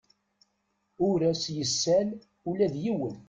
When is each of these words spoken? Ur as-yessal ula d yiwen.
Ur 1.07 1.19
as-yessal 1.31 2.09
ula 2.49 2.67
d 2.73 2.75
yiwen. 2.83 3.15